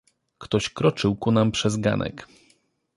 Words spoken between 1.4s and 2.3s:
przez ganek."